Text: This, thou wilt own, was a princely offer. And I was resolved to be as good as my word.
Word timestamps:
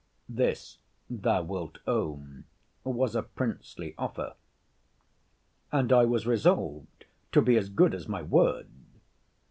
This, 0.29 0.79
thou 1.11 1.43
wilt 1.43 1.77
own, 1.85 2.45
was 2.83 3.13
a 3.13 3.21
princely 3.21 3.93
offer. 3.99 4.33
And 5.71 5.93
I 5.93 6.05
was 6.05 6.25
resolved 6.25 7.05
to 7.33 7.39
be 7.43 7.55
as 7.55 7.69
good 7.69 7.93
as 7.93 8.07
my 8.07 8.23
word. 8.23 8.67